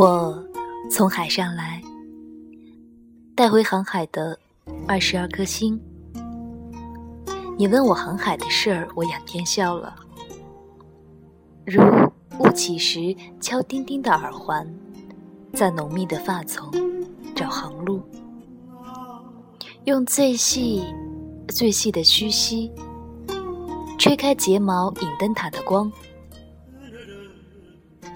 [0.00, 0.42] 我
[0.90, 1.78] 从海上来，
[3.34, 4.38] 带回航海的
[4.88, 5.78] 二十二颗星。
[7.58, 9.94] 你问我航海的事儿，我仰天笑了。
[11.66, 11.82] 如
[12.38, 14.66] 雾起时敲叮叮的耳环，
[15.52, 16.72] 在浓密的发丛
[17.34, 18.00] 找航路，
[19.84, 20.82] 用最细、
[21.46, 22.72] 最细的须息
[23.98, 25.92] 吹开睫毛引灯塔的光。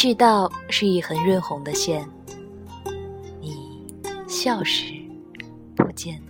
[0.00, 2.08] 赤道是一横润红的线，
[3.40, 3.84] 你
[4.28, 4.94] 笑时
[5.74, 6.22] 不见。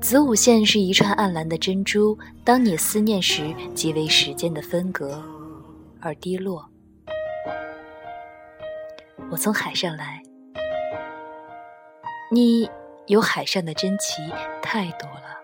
[0.00, 5.22] 子午线是一串暗蓝的珍珠，当你思念时，即为时间的分隔
[6.00, 6.68] 而滴落。
[9.30, 10.20] 我从海上来，
[12.32, 12.68] 你
[13.06, 14.22] 有海上的珍奇
[14.60, 15.38] 太多了，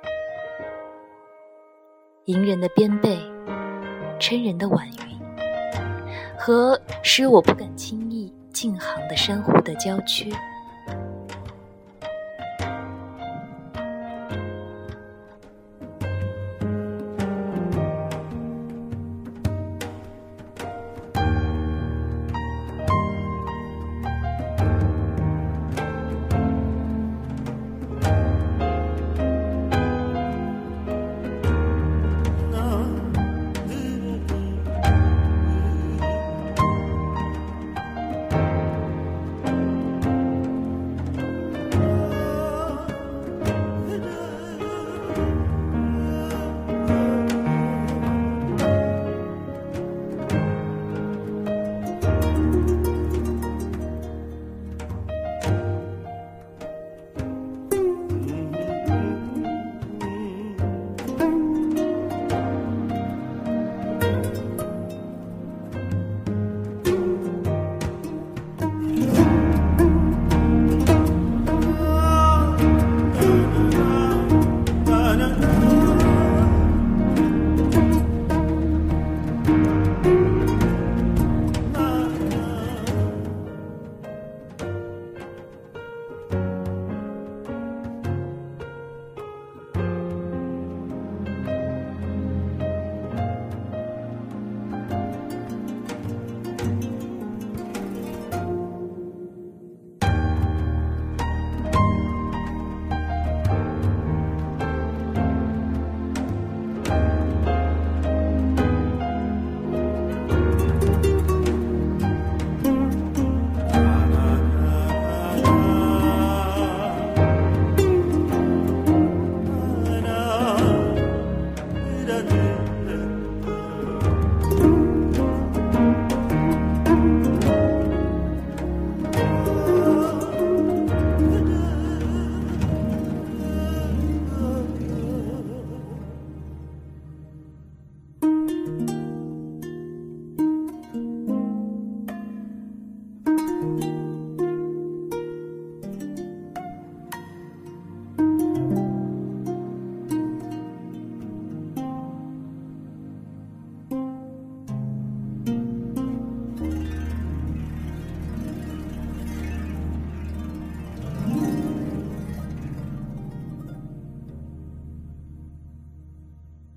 [2.25, 3.17] 迎人的边背。
[4.23, 5.19] 嗔人的晚云，
[6.39, 10.33] 和使我不敢轻易进航的珊瑚的郊区。